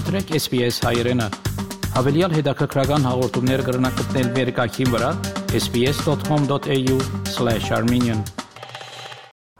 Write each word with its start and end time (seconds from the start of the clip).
Մտրեք 0.00 0.30
SPS 0.36 0.76
հայրենը։ 0.80 1.24
Հավելյալ 1.92 2.32
հետաքրքրական 2.32 3.02
հաղորդումներ 3.04 3.62
կգրնակցնել 3.66 4.28
վերկայքին 4.36 4.92
վրա 4.94 5.08
sps.com.au/armenian 5.58 8.22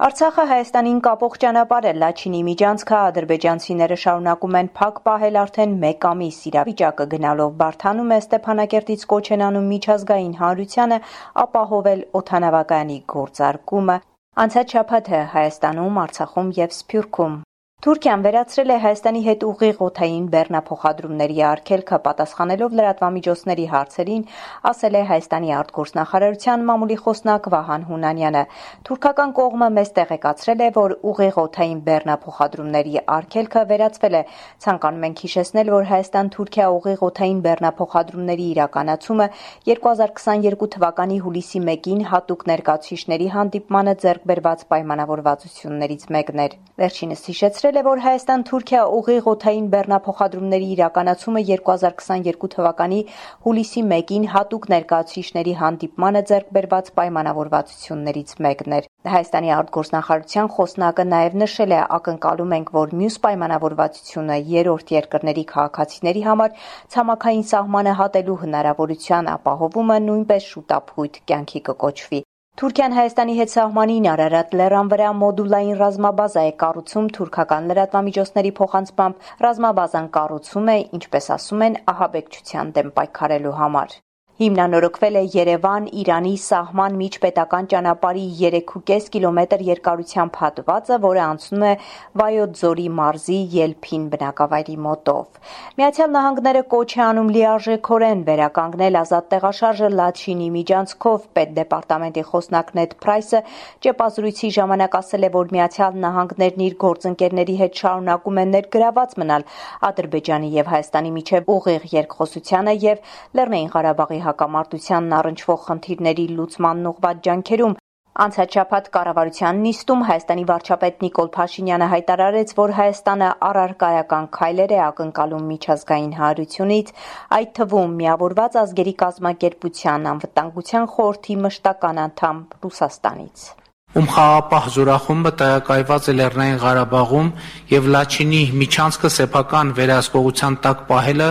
Արցախը 0.07 0.45
Հայաստանին 0.53 1.03
կապող 1.07 1.37
ճանապարհը 1.43 1.93
Լաչինի 2.05 2.41
միջանցքը 2.46 2.96
ադրբեջանցիները 3.11 3.98
շարունակում 4.05 4.57
են 4.62 4.73
փակ 4.80 5.03
պահել 5.11 5.37
արդեն 5.43 5.77
1 5.91 6.09
ամիս 6.12 6.41
իրավիճակը 6.52 7.09
գնալով 7.16 7.52
բարթանում 7.61 8.16
է 8.16 8.18
Ստեփանակերտից 8.25 9.07
կոչ 9.12 9.27
են 9.36 9.45
անում 9.50 9.68
միջազգային 9.75 10.34
հանրությանը 10.41 11.02
ապահովել 11.45 12.00
օթանավակայանի 12.22 12.98
գործարկումը 13.16 14.00
անցած 14.46 14.75
շաբաթը 14.79 15.22
Հայաստանում, 15.36 16.02
Արցախում 16.07 16.57
եւ 16.64 16.77
Սփյուռքում 16.80 17.38
Թուրքիան 17.80 18.25
վերացրել 18.25 18.70
է 18.70 18.75
Հայաստանի 18.84 19.20
հետ 19.25 19.45
ուղիղ 19.48 19.79
օթային 19.84 20.25
բեռնափոխադրումների 20.33 21.38
արգելքը 21.51 21.98
պատասխանելով 22.07 22.75
լրատվամիջոցների 22.77 23.65
հարցերին, 23.71 24.25
ասել 24.71 24.98
է 25.01 25.02
Հայաստանի 25.11 25.55
արտգործնախարարության 25.59 26.66
մամուլի 26.71 26.98
խոսնակ 27.01 27.48
Վահան 27.55 27.87
Հունանյանը։ 27.88 28.43
Թուրքական 28.85 29.33
կողմը 29.41 29.69
մեզ 29.80 29.93
տեղեկացրել 29.97 30.61
է, 30.61 30.69
որ 30.77 30.95
ուղիղ 31.09 31.38
օթային 31.41 31.80
բեռնափոխադրումների 31.88 32.95
արգելքը 33.16 33.62
վերացվել 33.73 34.19
է։ 34.21 34.23
Ցանկանում 34.60 35.09
ենք 35.09 35.24
հիշեցնել, 35.24 35.73
որ 35.80 35.88
Հայաստան-Թուրքիա 35.95 36.69
ուղիղ 36.77 37.01
օթային 37.09 37.41
բեռնափոխադրումների 37.49 38.47
իրականացումը 38.60 39.30
2022 39.73 40.71
թվականի 40.77 41.19
հուլիսի 41.24 41.65
1-ին 41.65 42.05
հատուկ 42.12 42.47
ներկայացուցիչների 42.52 43.33
հանդիպմանը 43.41 43.97
ձեռք 44.05 44.30
բերված 44.35 44.69
պայմանավորվածություններից 44.69 46.09
մեկն 46.21 46.45
էր։ 46.45 46.60
Վերջինս 46.85 47.27
հիշեցրել 47.30 47.70
նշել 47.70 47.83
է, 47.83 47.87
որ 47.87 48.01
Հայաստան-Թուրքիա 48.02 48.79
ուղիղ 48.98 49.26
օթային 49.30 49.66
բեռնափոխադրումների 49.71 50.68
իրականացումը 50.74 51.43
2022 51.51 52.49
թվականի 52.54 52.99
հուլիսի 53.45 53.82
1-ին 53.96 54.24
հատուկ 54.32 54.65
ներկայացուցիչների 54.73 55.54
հանդիպմանը 55.60 56.23
ձեռք 56.30 56.48
բերված 56.57 56.91
պայմանավորվածություններից 56.98 58.35
մեկն 58.46 58.74
էր։ 58.79 58.88
Հայաստանի 59.15 59.54
արտգործնախարարության 59.59 60.51
խոսնակը 60.57 61.04
նաև 61.13 61.38
նշել 61.45 61.76
է, 61.79 61.80
ակնկալում 62.01 62.57
ենք, 62.59 62.74
որ 62.80 62.96
մյուս 63.02 63.21
պայմանավորվածությունը 63.29 64.41
երրորդ 64.56 64.93
երկրների 64.98 65.44
քաղաքացիների 65.54 66.25
համար 66.26 66.59
ցամաքային 66.97 67.47
սահմանը 67.54 67.94
հատելու 68.03 68.41
հնարավորության 68.43 69.32
ապահովումը 69.37 70.00
նույնպես 70.10 70.50
շուտապույտ 70.56 71.22
կյանքի 71.31 71.65
կկոչվի։ 71.71 72.22
Թուրքիան 72.61 72.93
Հայաստանի 72.93 73.34
հետ 73.37 73.50
սահմանին 73.50 74.06
Արարատ 74.15 74.50
լեռան 74.61 74.89
վրա 74.93 75.12
մոդուլային 75.21 75.78
ռազմաբազա 75.78 76.43
է 76.49 76.50
կառուցում 76.62 77.06
թուրքական 77.16 77.71
լրատվամիջոցների 77.71 78.53
փոխանցմամբ 78.59 79.31
ռազմաբազան 79.47 80.11
կառուցում 80.19 80.69
է, 80.75 80.77
ինչպես 81.00 81.31
ասում 81.41 81.65
են, 81.71 81.81
ահաբեկչության 81.94 82.77
դեմ 82.77 82.93
պայքարելու 83.00 83.56
համար։ 83.65 83.97
Հիմնանորոգվել 84.41 85.16
է 85.21 85.22
Երևան-Իրանի 85.34 86.31
սահման 86.41 86.94
միջպետական 86.97 87.66
ճանապարհի 87.71 88.22
3.5 88.37 89.09
կիլոմետր 89.12 89.65
երկարությամբ 89.66 90.38
հատվածը, 90.41 90.97
որը 91.03 91.21
անցնում 91.25 91.65
է 91.69 91.72
Վայոց 92.21 92.55
ձորի 92.60 92.87
մարզի 93.00 93.37
Ելփին 93.55 94.06
բնակավայրի 94.15 94.77
մոտով։ 94.87 95.53
Միացյալ 95.81 96.15
Նահանգները 96.15 96.62
կոչ 96.72 96.88
է 96.88 97.03
անում 97.09 97.28
լիարժեքորեն 97.37 98.22
վերականգնել 98.31 98.97
ազատ 99.00 99.28
տեղաշարժը 99.34 99.91
Լաչինի 100.00 100.49
միջանցքով։ 100.56 101.28
Պետդեպարտամենտի 101.37 102.25
խոսնակ 102.31 102.72
Նեդ 102.81 102.97
Փրայսը 103.04 103.43
ճեպազրույցի 103.84 104.53
ժամանակ 104.56 104.99
ասել 105.00 105.28
է, 105.28 105.32
որ 105.37 105.54
Միացյալ 105.60 106.00
Նահանգներն 106.06 106.65
իր 106.71 106.78
գործընկերների 106.87 107.59
հետ 107.60 107.84
շարունակում 107.84 108.41
են 108.41 108.56
ներգրաված 108.56 109.15
մնալ 109.21 109.47
Ադրբեջանի 109.91 110.53
եւ 110.56 110.75
Հայաստանի 110.75 111.15
միջև 111.21 111.54
ուղիղ 111.60 111.88
երկխոսությանը 112.00 112.77
եւ 112.88 113.15
Լեռնային 113.37 113.72
Ղարաբաղի 113.76 114.20
հակամարտությանն 114.30 115.20
առնչվող 115.20 115.62
խնդիրների 115.68 116.26
լուծմանն 116.41 116.91
ուղղված 116.94 117.24
ջանքերում 117.28 117.78
Անցած 118.20 118.56
շաբաթ 118.56 118.88
կառավարության 118.94 119.60
նիստում 119.64 120.00
Հայաստանի 120.08 120.42
վարչապետ 120.48 121.04
Նիկոլ 121.04 121.28
Փաշինյանը 121.36 121.86
հայտարարեց, 121.92 122.54
որ 122.58 122.72
Հայաստանը 122.78 123.28
առարկայական 123.48 124.26
քայլեր 124.38 124.74
է 124.76 124.80
ակնկալում 124.86 125.46
միջազգային 125.52 126.12
հանրությունից, 126.19 126.92
այդ 127.38 127.54
թվում 127.60 127.96
միավորված 128.02 128.58
ազգերի 128.64 128.94
կազմակերպության 129.04 130.10
անվտանգության 130.16 130.90
խորհրդի 130.98 131.40
մշտական 131.46 132.04
անդամ 132.10 132.44
Ռուսաստանից 132.66 133.48
ում 133.90 134.06
խաղապահ 134.06 134.66
զորախումբը 134.70 135.30
տեղակայված 135.40 136.04
է 136.10 136.12
Լեռնային 136.18 136.58
Ղարաբաղում 136.62 137.30
եւ 137.72 137.88
Լաչինի 137.94 138.42
միջանցքը 138.60 139.10
սեփական 139.14 139.72
վերահսկողության 139.78 140.58
տակ 140.66 140.84
պահելը 140.90 141.30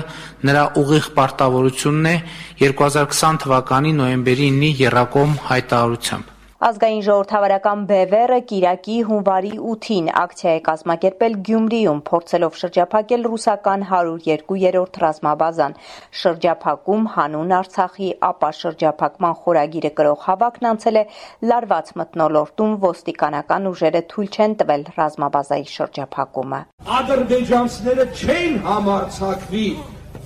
նրա 0.50 0.64
ուղիղ 0.82 1.08
պարտավորությունն 1.20 2.10
է 2.12 2.18
2020 2.66 3.40
թվականի 3.46 3.96
նոյեմբերի 4.02 4.52
9-ի 4.60 4.74
Եռակոմ 4.84 5.40
հայտարարությամբ։ 5.48 6.39
Ազգային 6.60 7.04
ժողովրդավարական 7.06 7.84
բևեռը 7.88 8.38
Կիրակի 8.48 8.96
հունվարի 9.10 9.52
8-ին 9.74 10.08
ակցիա 10.22 10.56
է 10.58 10.62
կազմակերպել 10.66 11.36
Գյումրիում, 11.50 12.00
փորձելով 12.10 12.58
շրջափակել 12.62 13.22
ռուսական 13.32 13.86
102-րդ 13.92 15.00
ռազմաբազան։ 15.04 15.78
Շրջափակում 16.22 17.06
հանուն 17.14 17.54
Արցախի 17.60 18.10
ապա 18.30 18.50
շրջափակման 18.60 19.38
խորագիրը 19.44 19.92
կրող 20.00 20.26
հավաքն 20.26 20.68
անցել 20.72 21.00
է 21.00 21.06
լարված 21.52 21.94
մթնոլորտում 22.02 22.74
ոստիկանական 22.84 23.70
ուժերը 23.72 24.02
թույլ 24.12 24.30
չեն 24.36 24.58
տվել 24.64 24.84
ռազմաբազայի 25.00 25.72
շրջափակումը։ 25.78 26.60
Ադրբեջանցիները 27.00 28.10
չեն 28.20 28.60
համարցակվի 28.68 29.66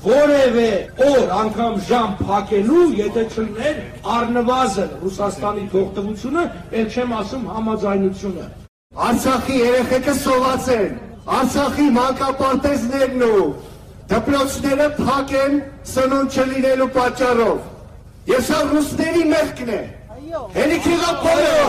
որևէ 0.04 0.70
օր 1.08 1.30
անգամ 1.38 1.76
ժամ 1.88 2.16
փակելու, 2.20 2.88
եթե 3.00 3.24
չլներ 3.34 3.78
առնվազն 4.16 4.90
Ռուսաստանի 5.04 5.64
թողտվությունը, 5.74 6.44
ել 6.80 6.88
չեմ 6.94 7.14
ասում 7.20 7.46
համաձայնությունը։ 7.54 8.48
Արցախի 9.08 9.60
երեխեքը 9.64 10.16
սոված 10.24 10.68
են, 10.74 10.98
Արցախի 11.24 11.88
մանկապարտեզներն 11.98 13.24
ու 13.30 13.48
դպրոցները 14.12 14.88
փակ 15.00 15.34
են 15.40 15.58
սնունդ 15.94 16.38
չլինելու 16.44 16.90
պատճառով։ 16.98 17.62
Եվ 18.34 18.44
սա 18.50 18.60
ռուսների 18.74 19.24
մեղքն 19.32 19.74
է։ 19.74 19.82
Հերիքի 20.58 20.96
գապորը 21.04 21.68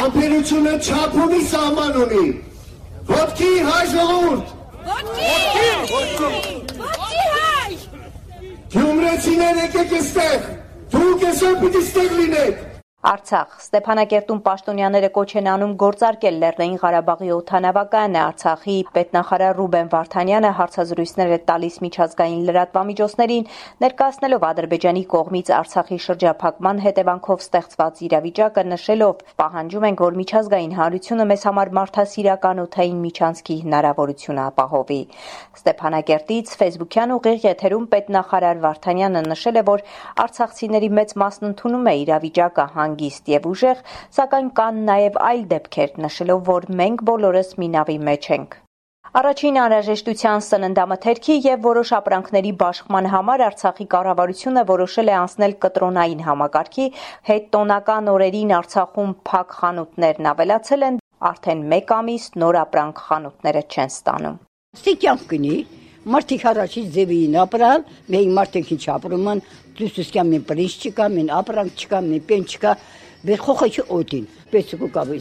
ամպիրությունը 0.00 0.74
չափունի 0.86 1.42
սահման 1.50 2.00
ունի։ 2.04 2.26
Ոտքի 3.10 3.52
հայ 3.70 3.84
ժողովուրդ։ 3.94 4.56
Ոտքի։ 4.90 5.30
Ոտքի։ 5.94 6.59
Palestina'daki 9.10 9.72
kekisler, 9.72 10.40
Türkiye'si 10.90 11.62
bütüstlerlinek, 11.62 12.54
Արցախ. 13.00 13.52
Ստեփանակերտում 13.64 14.40
պաշտոնյաները 14.44 15.08
կոչ 15.16 15.30
են 15.40 15.46
անում 15.48 15.70
գործարկել 15.80 16.34
Լեռնային 16.40 16.74
Ղարաբաղի 16.82 17.28
օթանավակայանը 17.32 18.18
Արցախի 18.20 18.74
պետնախարար 18.96 19.54
Ռուբեն 19.56 19.88
Վարդանյանը 19.94 20.50
հարցազրույցներ 20.58 21.32
է 21.32 21.38
տալիս 21.50 21.78
միջազգային 21.84 22.42
լրատվամիջոցներին 22.50 23.48
ներկայացնելով 23.84 24.44
Ադրբեջանի 24.50 25.04
կողմից 25.16 25.52
Արցախի 25.60 25.98
շրջափակման 26.04 26.82
հետևանքով 26.84 27.40
ստեղծված 27.40 28.02
իրավիճակը 28.10 28.64
նշելով 28.68 29.24
պահանջում 29.40 29.88
ենք 29.88 30.04
որ 30.04 30.20
միջազգային 30.20 30.76
հանրությունը 30.76 31.28
մեզ 31.32 31.48
համար 31.48 31.72
մարդասիրական 31.80 32.62
օթային 32.68 33.00
միջանցքի 33.00 33.56
հնարավորություն 33.64 34.42
ապահովի 34.44 35.00
Ստեփանակերտից 35.56 36.54
Facebook-յան 36.60 37.16
ուղիղ 37.16 37.48
եթերում 37.48 37.88
պետնախարար 37.96 38.62
Վարդանյանը 38.68 39.24
նշել 39.30 39.56
է 39.56 39.64
որ 39.72 39.86
արցախցիների 40.28 40.94
մեծ 41.00 41.18
մասն 41.24 41.50
ընդունում 41.54 41.90
է 41.90 41.96
իրավիճակը 42.04 42.68
հանգիստ 42.90 43.30
եւ 43.30 43.46
ուժեղ, 43.50 43.84
սակայն 44.16 44.50
կան 44.58 44.82
նաեւ 44.90 45.22
այլ 45.30 45.46
դեպքեր, 45.54 45.94
նշելով, 46.04 46.42
որ 46.50 46.66
մենք 46.80 47.06
բոլորս 47.10 47.54
մի 47.60 47.68
նավի 47.76 47.96
մեջ 48.10 48.28
ենք։ 48.36 48.60
Առաջին 49.10 49.56
անհրաժեշտության 49.58 50.42
սննդամթերքի 50.46 51.36
եւ 51.42 51.64
որոշ 51.64 51.90
ապրանքների 51.96 52.52
բաշխման 52.60 53.08
համար 53.10 53.42
Արցախի 53.46 53.86
կառավարությունը 53.94 54.62
որոշել 54.68 55.10
է 55.10 55.16
անցնել 55.20 55.56
կտրոնային 55.64 56.22
համակարգի, 56.28 56.86
հետ 57.30 57.48
տոնական 57.56 58.12
օրերին 58.14 58.54
Արցախում 58.60 59.16
փակ 59.30 59.58
խանութներն 59.58 60.30
ավելացել 60.30 60.86
են, 60.90 61.02
արդեն 61.32 61.66
1 61.80 61.92
ամիս 61.98 62.30
նոր 62.44 62.60
ապրանք 62.62 63.04
խանութները 63.10 63.66
չեն 63.66 63.94
ստանում։ 63.98 64.40
Ստիքյան 64.78 65.24
կնի, 65.34 65.56
մարդիկ 66.08 66.44
առաջի 66.50 66.82
ձևին 66.94 67.36
ապրալ, 67.44 67.82
մենք 68.14 68.30
մարդիկ 68.38 68.70
ինչ 68.76 68.84
ապրում 68.94 69.26
են, 69.34 69.42
դուսուսկա 69.76 70.22
մին 70.30 70.44
պրինց 70.48 70.76
չկա, 70.88 71.08
մին 71.16 71.30
ապրանք 71.40 71.82
չկա, 71.84 72.00
մին 72.08 72.22
պեն 72.30 72.46
չկա, 72.48 72.72
բեր 73.20 73.40
խոխը 73.44 73.82
օտին, 73.92 74.24
պեսուկու 74.48 74.88
կաբոչ, 74.94 75.20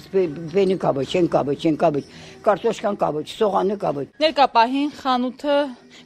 բենի 0.53 0.77
կաբոչ, 0.79 1.07
են 1.19 1.27
կաբոչ, 1.33 1.57
են 1.67 1.77
կաբոչ, 1.81 2.03
կարտոշկան 2.45 2.97
կաբոչ, 3.01 3.25
սողանը 3.33 3.75
կաբոչ։ 3.83 4.05
Ներկա 4.23 4.45
պահին 4.55 4.93
խանութը 5.01 5.57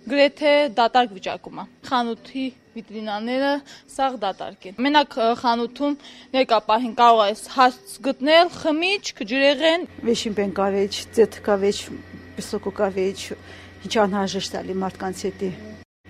գրեթե 0.09 0.53
դատարկ 0.79 1.13
վիճակում 1.19 1.61
է։ 1.61 1.65
Խանութի 1.91 2.45
վիտրինաները 2.73 3.51
սաղ 3.93 4.17
դատարկ 4.25 4.67
են։ 4.71 4.79
Մենակ 4.81 5.17
խանութում 5.43 5.97
ներկա 6.33 6.59
պահին 6.73 6.95
կարող 6.97 7.25
ես 7.29 7.43
հաստ 7.53 7.97
գտնել 8.09 8.53
խմիչք, 8.57 9.21
ջրեղեն։ 9.29 9.85
Վեշին 10.09 10.37
պեն 10.39 10.55
կավեչ, 10.57 10.93
ձեթ 11.13 11.37
կավեչ, 11.45 11.77
պեսոկու 12.33 12.73
կավեչ, 12.81 13.19
ինչ 13.84 13.94
անհրաժեշտ 14.04 14.58
է 14.58 14.78
մարդկանց 14.84 15.24
հետ 15.28 15.42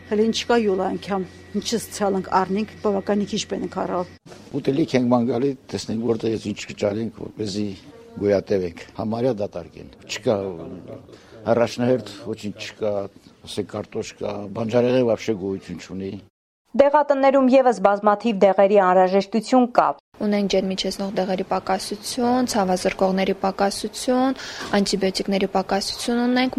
հələ 0.08 0.24
ինչ 0.24 0.38
կա 0.48 0.56
յուլ 0.62 0.80
անգամ 0.88 1.24
ինչս 1.58 1.82
ցալանք 1.92 2.28
առնենք 2.38 2.70
բավականի 2.80 3.26
քիչ 3.28 3.40
բենենք 3.50 3.74
առավ 3.82 4.12
ուտելիք 4.58 4.94
ենք 4.98 5.10
ման 5.12 5.26
գալի 5.28 5.50
տեսնենք 5.68 6.06
որտեղից 6.08 6.46
ինչ 6.48 6.60
կճարենք 6.70 7.18
որպեսզի 7.24 7.66
գոյատևենք 8.22 8.80
համարյա 8.98 9.32
դատարկ 9.42 9.76
են 9.82 9.90
չկա 10.08 10.36
առաջնահերթ 11.52 12.14
ոչինչ 12.30 12.56
չկա 12.68 12.92
ասենք 13.48 13.68
կարտոշկա 13.74 14.32
բանջարեղեն 14.56 15.06
вообще 15.12 15.36
գոյություն 15.44 15.82
չունի 15.84 16.12
Դեղատններում 16.73 17.49
եւս 17.53 17.79
բազմաթիվ 17.85 18.37
դեղերի 18.41 18.77
անհրաժեշտություն 18.83 19.65
կա։ 19.77 19.83
Ունենք 20.25 20.47
ջերմիջեցնող 20.53 21.11
դեղերի 21.19 21.45
պակասություն, 21.51 22.47
ցավազրկողների 22.53 23.35
պակասություն, 23.43 24.37
անտիբիոտիկների 24.77 25.49
պակասություն 25.57 26.23
ունենք, 26.23 26.57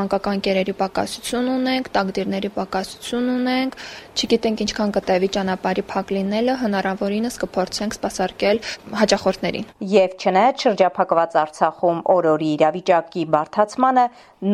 մանկական 0.00 0.42
կերերի 0.48 0.74
պակասություն 0.82 1.52
ունենք, 1.52 1.92
տակդիրների 1.94 2.50
պակասություն 2.58 3.30
ունենք։ 3.36 3.78
Չգիտենք 4.18 4.64
ինչքան 4.66 4.96
կտևի 4.98 5.30
ճանապարհի 5.38 5.86
փակ 5.94 6.12
լինելը, 6.18 6.58
հնարավորինս 6.66 7.40
կփորձենք 7.46 7.98
սպասարկել 8.00 8.62
հաճախորդներին։ 9.02 9.70
Եվ 9.94 10.18
չնայած 10.26 10.66
շրջափակված 10.66 11.40
Արցախում 11.46 12.04
օրորի 12.18 12.52
իրավիճակի 12.58 13.26
բարթացմանը 13.38 14.06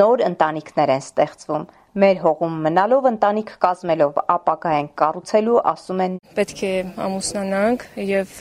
նոր 0.04 0.28
ընտանիքներ 0.32 0.96
են 0.98 1.04
ստեղծվում 1.08 1.68
մեր 1.98 2.18
հողում 2.22 2.56
մնալով 2.62 3.06
ընտանիք 3.08 3.48
կազմելով 3.62 4.18
ապակա 4.30 4.72
ենք 4.78 4.90
կառուցելու, 5.00 5.56
ասում 5.70 6.02
են։ 6.04 6.12
Պետք 6.36 6.60
է 6.68 6.72
ամուսնանանք 7.04 7.84
եւ 8.08 8.34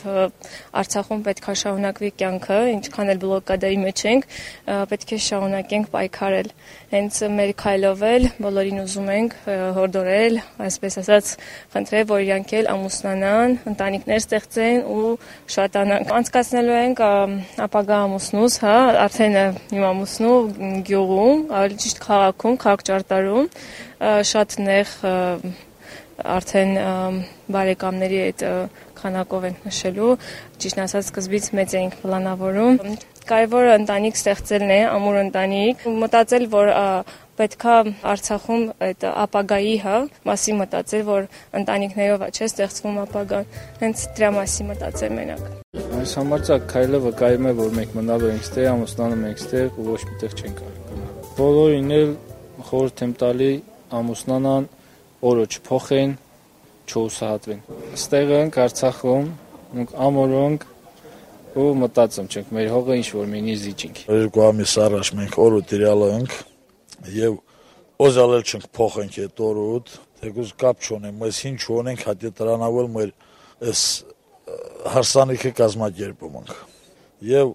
Արցախում 0.78 1.22
պետք 1.26 1.48
է 1.48 1.54
շարունակվի 1.62 2.10
կյանքը, 2.22 2.58
ինչքան 2.74 3.12
էլ 3.14 3.20
բլոկադայի 3.24 3.78
մեջ 3.82 4.02
ենք, 4.12 4.28
պետք 4.92 5.14
է 5.16 5.18
շարունակենք 5.26 5.90
պայքարել։ 5.94 6.50
Հենց 6.92 7.18
մեր 7.38 7.52
քայլով 7.62 8.04
էլ 8.08 8.28
բոլորին 8.38 8.82
ուզում 8.84 9.10
ենք 9.16 9.34
հորդորել, 9.78 10.38
այսպես 10.68 10.98
ասած, 11.02 11.32
խնդրել, 11.74 12.06
որ 12.08 12.22
իրանք 12.28 12.54
էլ 12.58 12.70
ամուսնանան, 12.74 13.56
ընտանիքներ 13.72 14.22
ստեղծեն 14.22 14.80
ու 14.94 15.12
շատանան։ 15.56 16.08
Անցկացնելու 16.18 16.78
ենք 16.78 17.04
ապագա 17.68 18.00
ամուսնուս, 18.08 18.58
հա, 18.64 18.76
արդեն 19.08 19.38
իմ 19.78 19.86
ամուսնու 19.88 20.36
գյուղում, 20.88 21.44
ավելի 21.58 21.80
ճիշտ 21.84 22.02
քաղաքում, 22.08 22.58
քաղաք 22.64 22.86
ճարտարում 22.88 23.47
շատ 24.32 24.58
նեղ 24.68 24.94
արդեն 26.18 26.72
բարեկամների 27.54 28.18
այդ 28.24 28.44
քանակով 28.98 29.46
են 29.48 29.56
նշելու, 29.68 30.16
ճիշտ 30.62 30.82
ասած 30.84 31.08
սկզբից 31.12 31.46
մեծ 31.58 31.76
էինք 31.78 31.96
պլանավորում։ 32.02 32.80
Կարևորը 33.28 33.72
ընտանիք 33.78 34.18
ստեղծելն 34.18 34.72
է, 34.74 34.80
ամուր 34.88 35.18
ընտանիք, 35.22 35.82
մտածել, 36.02 36.46
որ 36.54 36.70
պետքա 37.38 37.74
Արցախում 38.10 38.62
այդ 38.82 39.04
ապագայի, 39.08 39.74
հա, 39.84 39.98
մասի 40.26 40.54
մտածել, 40.58 41.02
որ 41.06 41.28
ընտանիքներով 41.60 42.24
չէ 42.32 42.48
ստեղծվում 42.48 42.96
ապագան։ 43.04 43.52
Հենց 43.82 44.02
դրա 44.18 44.30
մասի 44.38 44.66
մտածել 44.72 45.12
մենակ։ 45.18 45.44
Այս 45.98 46.14
համարցակ 46.18 46.66
քայլը 46.72 47.02
վկայում 47.04 47.46
է, 47.46 47.52
որ 47.60 47.76
մենք 47.78 47.94
մնալու 47.98 48.32
ենք 48.32 48.48
ստեղ, 48.48 48.66
ամուսնանում 48.72 49.22
ենք 49.28 49.44
ստեղ 49.44 49.78
ոչ 49.92 50.00
միտեղ 50.08 50.34
չենք 50.38 50.64
կարող։ 50.64 51.30
Բոլորին 51.38 51.94
էլ 51.98 52.10
խորհուրդ 52.68 53.02
եմ 53.04 53.12
տալի 53.22 53.50
ամուսնանան, 53.98 54.66
օրը 55.28 55.44
չփոխեն, 55.48 56.14
չուսահատվեն։ 56.88 57.60
Ստեղ 57.98 58.32
ենք 58.38 58.58
Արցախում, 58.64 59.30
մենք 59.78 59.94
ամորոնք 60.08 60.66
ու 61.58 61.68
մտածում 61.82 62.28
չենք 62.28 62.52
մեր 62.54 62.68
հողը 62.74 62.98
ինչ 62.98 63.08
որ 63.18 63.30
մինի 63.32 63.56
զիջինք։ 63.62 64.02
Երկու 64.08 64.44
ամիս 64.48 64.74
առաջ 64.84 65.10
մենք 65.18 65.38
օրը 65.44 65.60
տիրյալ 65.68 66.04
ենք 66.08 66.36
եւ 67.18 67.38
օզալել 68.08 68.44
չենք 68.48 68.68
փոխենք 68.78 69.18
այդ 69.24 69.42
օրուտ, 69.48 69.90
թեկուզ 70.18 70.52
կապ 70.62 70.86
չունեմ, 70.86 71.18
mēs 71.22 71.40
ինչ 71.48 71.60
ունենք 71.78 72.04
հատի 72.08 72.30
դրանավել 72.38 72.90
մեր 72.94 73.12
այս 73.68 73.82
հարսանիքը 74.94 75.52
կազմակերպում 75.58 76.38
ենք։ 76.38 76.54
Եվ 77.28 77.52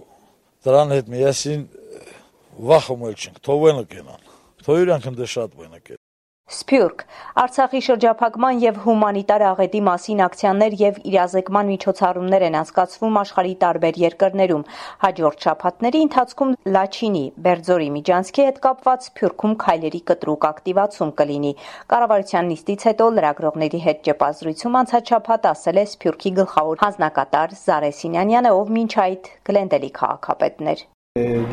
դրան 0.68 0.94
հետ 0.98 1.12
միասին 1.14 1.64
վախում 2.70 3.06
չենք, 3.14 3.40
թողնենք 3.48 3.90
կենան։ 3.94 4.23
Թող 4.64 4.82
իրանք 4.88 5.12
ընդ 5.12 5.22
շատ 5.36 5.56
բնակել։ 5.60 6.00
Սփյուռք. 6.54 7.02
Արցախի 7.40 7.80
շրջափակման 7.86 8.58
եւ 8.62 8.78
հումանիտար 8.84 9.44
աղետի 9.48 9.80
մասին 9.88 10.22
ակցիաներ 10.26 10.74
եւ 10.82 10.98
իրազեկման 11.10 11.70
միջոցառումներ 11.72 12.46
են 12.48 12.58
անցկացվում 12.60 13.20
աշխարհի 13.22 13.54
տարբեր 13.64 14.00
երկրներում։ 14.04 14.66
Հաջորդ 15.04 15.46
շաբաթների 15.48 16.02
ընթացքում 16.08 16.52
Լաչինի, 16.76 17.24
Բերձորի 17.48 17.90
միջանցքի 17.98 18.46
հետ 18.48 18.60
կապված 18.68 19.08
Սփյուռքում 19.08 19.56
քայլերի 19.64 20.02
կտրուկ 20.12 20.48
ակտիվացում 20.52 21.14
կլինի։ 21.24 21.54
Կառավարության 21.94 22.50
նիստից 22.54 22.88
հետո 22.92 23.08
լրագրողների 23.20 23.80
հետ 23.88 24.04
ճեպազրույցում 24.08 24.78
անցած 24.84 25.14
շաբաթ 25.14 25.48
ասել 25.54 25.80
է 25.84 25.86
Սփյուռքի 25.94 26.34
գլխավոր 26.44 26.84
հանձնակատար 26.84 27.56
Զարե 27.64 27.94
Սինյանյանը, 28.04 28.52
ով 28.60 28.76
մինչ 28.80 28.92
այդ 29.08 29.32
Գլենդելի 29.48 29.94
քաղաքապետն 30.04 30.74
էր։ 30.74 30.90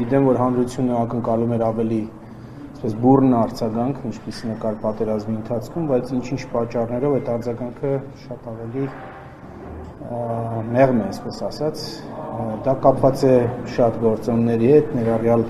Գիտեմ, 0.00 0.26
որ 0.30 0.38
հանրությունը 0.40 0.98
ակնկալում 1.04 1.56
էր 1.56 1.64
ավելի 1.70 2.02
այսպես 2.80 2.94
բուրն 2.96 3.34
արձագանք, 3.36 3.96
ինչպես 4.08 4.36
նկար 4.48 4.76
պատերազմի 4.80 5.34
ընթացքում, 5.36 5.88
բայց 5.90 6.12
ինչ-ինչ 6.16 6.44
պատճառներով 6.52 7.16
այդ 7.18 7.26
արձագանքը 7.32 7.90
շատ 8.20 8.46
ավելի 8.52 8.84
մեղմ 10.76 11.02
է, 11.02 11.08
այսպես 11.10 11.40
ասած, 11.50 11.82
դա 12.64 12.74
կապված 12.86 13.24
է 13.28 13.34
շատ 13.74 13.98
գործոնների 14.00 14.70
հետ, 14.72 14.94
ներառյալ 14.96 15.44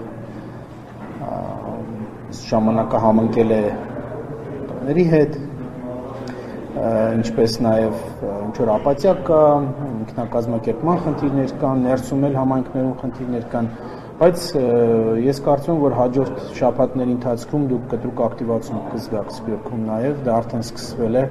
ժամանակը 2.50 3.04
համընկել 3.06 3.54
է 3.54 3.62
ների 4.90 5.06
հետ, 5.14 5.38
ինչպես 7.20 7.56
նաև 7.68 8.02
ինչ 8.40 8.56
որ 8.58 8.74
ապաթիա 8.74 9.14
կա, 9.30 9.40
ինքնակազմակերպման 10.00 11.00
խնդիրներ 11.06 11.56
կան, 11.62 11.86
ներսում 11.86 12.26
էլ 12.26 12.38
համայնքներում 12.42 12.94
խնդիրներ 13.04 13.48
կան, 13.54 13.72
Բայց 14.20 14.42
ես 15.24 15.38
կարծում 15.46 15.70
եմ, 15.72 15.78
որ 15.80 15.94
հաջորդ 15.96 16.40
շաբաթների 16.58 17.12
ընթացքում 17.14 17.62
դուք 17.70 17.84
կտրուկ 17.92 18.18
ակտիվացում 18.26 18.82
կզգաք 18.90 19.30
Սփյուռքում 19.32 19.86
նաև, 19.86 20.18
դա 20.26 20.34
արդեն 20.40 20.64
սկսվել 20.66 21.16
է։ 21.16 21.22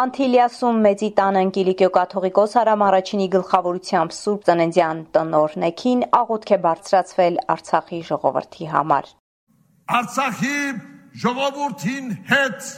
Անտիլիասում 0.00 0.80
Մեծի 0.86 1.10
տան 1.20 1.38
Անգելիկիո 1.42 1.90
կաթողիկոս 1.98 2.56
Արամ 2.62 2.84
առաջինի 2.88 3.28
գլխավորությամբ 3.36 4.16
Սուրբ 4.18 4.42
Ծննդյան 4.50 5.04
տնօրնեքին 5.14 6.04
աղոթք 6.18 6.50
է 6.50 6.60
բարձրացվել 6.66 7.40
Արցախի 7.54 8.02
ժողովրդի 8.10 8.70
համար։ 8.74 9.10
Արցախի 10.02 10.60
ժողովրդին 11.22 12.14
հետ 12.34 12.70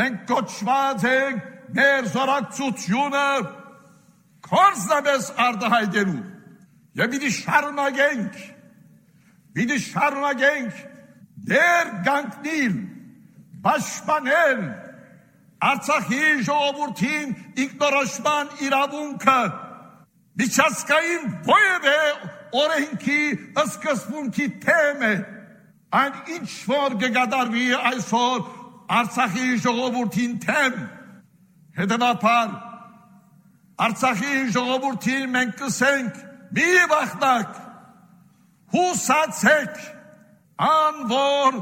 մենք 0.00 0.28
կոչված 0.32 1.08
ենք 1.12 1.48
մեր 1.76 2.12
զորակցությունը 2.16 3.30
կորզնաբես 4.48 5.34
արդահայտելու 5.48 6.22
եւ 7.02 7.12
պիտի 7.12 7.34
շարունակենք 7.44 8.46
Պիտի 9.58 9.76
շարունակենք 9.82 10.82
դեր 11.48 11.88
գանքնիլ, 12.06 12.74
պաշտպանել 13.64 14.60
Արցախի 15.68 16.26
ժողովրդին 16.46 17.32
ինքնորոշման 17.64 18.52
իրավունքը 18.62 19.40
միջազգային 20.38 21.24
ովևէ 21.56 21.96
օրենքի 22.62 23.18
սկզբունքի 23.64 24.46
թեմ 24.62 25.02
է 25.08 25.12
այն 25.98 26.22
ինչ 26.36 26.48
որ 26.70 26.96
կգադարվի 27.02 27.66
այսօր 27.90 28.46
Արցախի 29.00 29.48
ժողովրդին 29.66 30.40
թեմ 30.46 30.80
հետևաբար 31.82 32.54
Արցախի 33.88 34.36
ժողովրդին 34.54 35.32
մենք 35.34 35.58
կսենք 35.64 36.22
մի 36.54 36.70
վախնակ 36.94 37.64
հուսացեք 38.74 39.78
անոր 40.68 41.58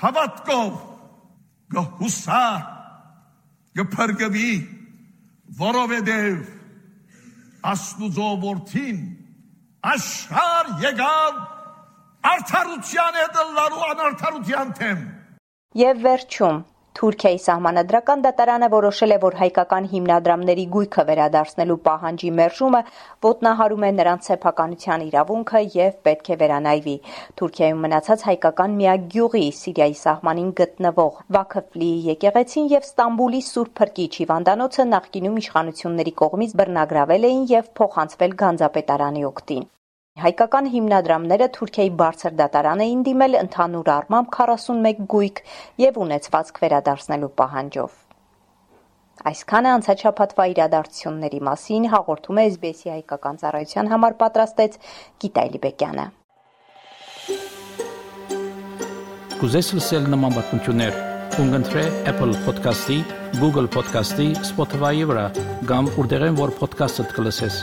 հավատքով 0.00 0.72
գհուսա 1.74 2.44
գփրկվի 3.80 4.50
որովհետև 5.60 6.42
աստուծո 7.70 8.28
որդին 8.44 8.98
աշխար 9.92 10.70
եկավ 10.84 11.40
արդարության 12.30 13.18
հետ 13.20 13.40
լարու 13.58 13.86
անարդարության 13.90 14.74
թեմ 14.80 15.06
եւ 15.80 16.02
վերջում 16.06 16.60
Թուրքիայի 16.98 17.38
սահմանադրական 17.42 18.22
դատարանը 18.24 18.68
որոշել 18.72 19.14
է, 19.14 19.18
որ 19.22 19.36
հայկական 19.40 19.84
հիմնադրամների 19.92 20.64
գույքը 20.74 21.04
վերադարձնելու 21.10 21.76
պահանջի 21.86 22.30
մերժումը 22.38 22.80
ոտնահարում 23.26 23.86
է 23.88 23.90
նրանց 24.00 24.28
սեփականության 24.30 25.04
իրավունքը 25.06 25.62
եւ 25.76 25.96
պետք 26.08 26.30
է 26.34 26.38
վերանայվի։ 26.42 26.96
Թուրքիայում 27.40 27.82
մնացած 27.86 28.26
հայկական 28.30 28.76
միակ 28.82 29.08
գյուղի 29.14 29.46
Սիրիայի 29.62 29.98
սահմանին 30.02 30.52
գտնվող 30.60 31.24
Վաքֆլիի 31.38 31.98
եկեղեցին 32.10 32.70
եւ 32.76 32.88
Ստամբուլի 32.90 33.42
Սուրբ 33.50 33.74
Փրկիչ 33.80 34.12
Հիվանդանոցը 34.20 34.88
նախկինում 34.94 35.42
իշխանությունների 35.46 36.16
կողմից 36.24 36.56
բռնագրավել 36.62 37.28
էին 37.32 37.44
եւ 37.58 37.76
փոխանցվել 37.80 38.40
Գանձապետարանի 38.44 39.30
օգտին։ 39.34 39.68
Հայկական 40.20 40.66
հիմնադրամները 40.68 41.46
Թուրքիայի 41.56 41.90
բարձր 41.96 42.34
դատարան 42.40 42.80
էին 42.84 43.02
դիմել 43.06 43.36
ընդհանուր 43.40 43.90
առմամբ 43.94 44.26
41 44.36 45.00
գույք 45.14 45.40
եւ 45.80 45.98
ունեցվածք 46.04 46.60
վերադարձնելու 46.64 47.30
պահանջով։ 47.40 47.94
Այսքանը 49.30 49.72
անցաչափատվա 49.76 50.46
իրադարձությունների 50.52 51.40
մասին 51.48 51.88
հաղորդում 51.94 52.40
է 52.40 52.44
SBS-ի 52.50 52.92
հայկական 52.94 53.40
ծառայության 53.40 53.90
համար 53.94 54.16
պատրաստեց 54.20 54.78
Գիտայ 55.24 55.46
Լիբեկյանը։ 55.56 56.06
Կուզես 59.40 59.68
լսել 59.80 60.08
նման 60.12 60.36
բանություններ, 60.36 60.96
կընտրե 61.40 61.84
Apple 62.12 62.34
Podcast-ի, 62.44 62.98
Google 63.40 63.72
Podcast-ի, 63.72 64.32
Spotify-ի 64.52 65.06
վրա, 65.12 65.28
կամ 65.70 65.94
որտեղեն 65.96 66.42
որ 66.44 66.58
podcast-ը 66.60 67.08
դուք 67.08 67.28
լսես։ 67.28 67.62